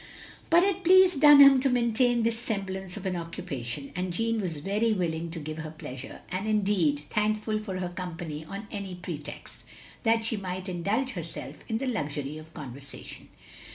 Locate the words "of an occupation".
2.97-3.91